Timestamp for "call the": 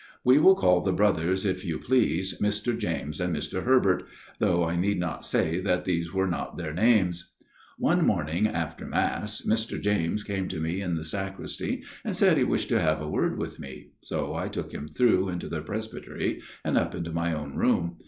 0.55-0.91